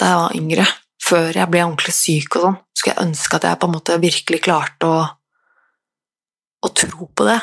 [0.01, 0.65] da jeg var yngre,
[1.05, 2.57] før jeg ble ordentlig syk og sånn.
[2.75, 5.03] Skulle jeg ønske at jeg på en måte virkelig klarte å,
[6.65, 7.39] å tro på det.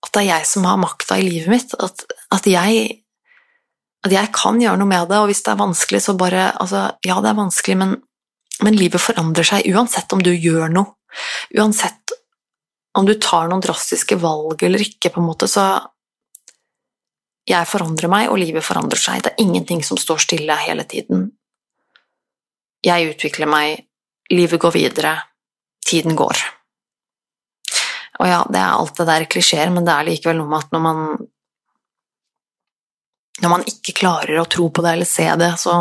[0.00, 1.74] At det er jeg som har makta i livet mitt.
[1.76, 2.86] At, at, jeg,
[4.06, 6.86] at jeg kan gjøre noe med det, og hvis det er vanskelig, så bare Altså,
[7.04, 7.98] ja, det er vanskelig, men
[8.64, 10.96] men livet forandrer seg uansett om du gjør noe.
[11.56, 12.14] Uansett
[12.98, 15.86] om du tar noen drastiske valg eller ikke, på en måte, så
[17.48, 19.22] Jeg forandrer meg, og livet forandrer seg.
[19.24, 21.30] Det er ingenting som står stille hele tiden.
[22.86, 23.84] Jeg utvikler meg,
[24.32, 25.16] livet går videre,
[25.86, 26.38] tiden går.
[28.20, 30.74] Og ja, det er alt det der klisjeer, men det er likevel noe med at
[30.74, 31.04] når man
[33.40, 35.74] når man ikke klarer å tro på det eller se det, så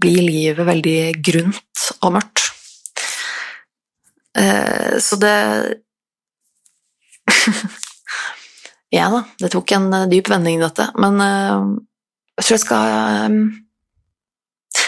[0.00, 2.42] blir livet veldig grunt og mørkt.
[4.36, 5.36] Eh, så det
[8.92, 11.64] Ja da, det tok en eh, dyp vending, dette, men eh,
[12.36, 13.38] jeg tror jeg skal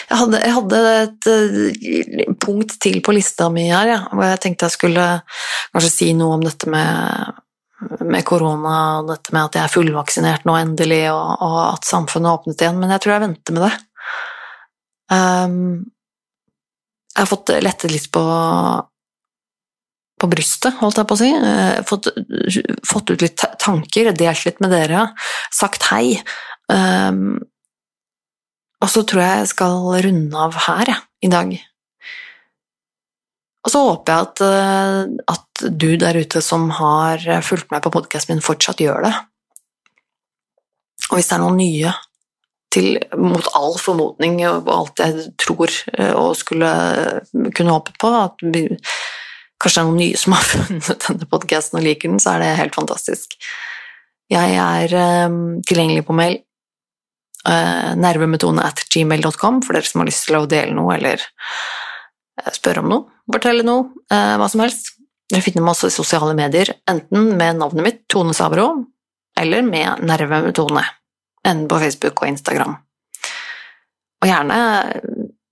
[0.08, 4.68] jeg hadde, jeg hadde, et punkt til på lista mi her, ja, hvor jeg tenkte
[4.68, 5.06] jeg skulle
[5.72, 7.40] kanskje si noe om dette med
[8.04, 12.30] med korona og dette med at jeg er fullvaksinert nå endelig, og, og at samfunnet
[12.30, 13.74] har åpnet igjen, men jeg tror jeg venter med det.
[15.12, 15.56] Um,
[17.14, 18.22] jeg har fått lettet litt på,
[20.20, 21.30] på brystet, holdt jeg på å si.
[21.90, 22.10] Fått,
[22.90, 25.08] fått, ut litt tanker, delt litt med dere,
[25.54, 26.16] sagt hei.
[26.72, 27.36] Um,
[28.84, 31.54] og så tror jeg jeg skal runde av her, jeg, i dag.
[33.64, 34.98] Og så håper jeg at, eh,
[35.32, 39.12] at, du der ute som har fulgt meg på podkasten min, fortsatt gjør det.
[41.08, 41.92] Og hvis det er noen nye
[42.74, 46.72] til, mot all formodning og alt jeg tror eh, og skulle
[47.56, 51.86] kunne håpet på, at kanskje det er noen nye som har funnet denne podkasten og
[51.86, 53.38] liker den, så er det helt fantastisk.
[54.32, 54.92] Jeg er
[55.68, 56.42] tilgjengelig på mail.
[57.44, 61.20] Uh, nervemetone at gmail.com for dere som har lyst til å dele noe eller
[62.56, 64.94] spørre om noe fortelle noe, eh, hva som helst.
[65.30, 68.84] Dere finner meg også i sosiale medier, enten med navnet mitt, Tone Sabro,
[69.40, 70.84] eller med Nerve med Tone,
[71.44, 72.76] enten på Facebook og Instagram.
[74.22, 74.58] Og gjerne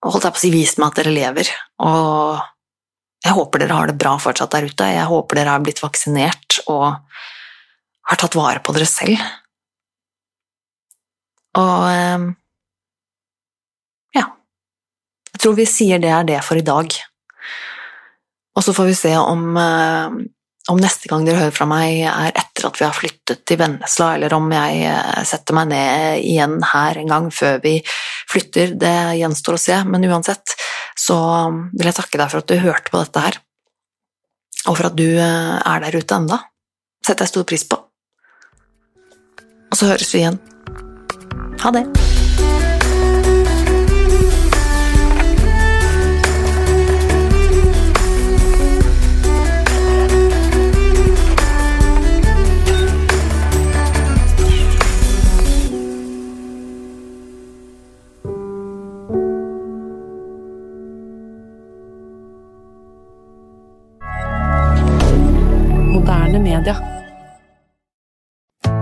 [0.03, 1.49] holdt jeg på å si vis meg at dere lever,
[1.81, 2.41] og
[3.25, 4.85] jeg håper dere har det bra fortsatt der ute.
[4.85, 6.99] Jeg håper dere har blitt vaksinert og
[8.11, 9.21] har tatt vare på dere selv.
[11.61, 12.29] Og eh,
[14.17, 14.27] ja
[15.33, 16.95] Jeg tror vi sier det er det for i dag.
[18.53, 20.17] Og så får vi se om, eh,
[20.69, 24.15] om, neste gang dere hører fra meg, er etter at vi har flyttet til Vennesla,
[24.17, 27.79] eller om jeg eh, setter meg ned igjen her en gang før vi
[28.31, 28.77] flytter.
[28.81, 30.57] Det gjenstår å se, men uansett
[30.99, 31.17] så
[31.73, 33.41] vil jeg takke deg for at du hørte på dette her,
[34.69, 36.43] og for at du eh, er der ute enda.
[37.03, 37.81] setter jeg stor pris på.
[39.73, 40.52] Og så høres vi igjen.
[41.63, 41.87] Ha det.
[66.43, 66.92] media.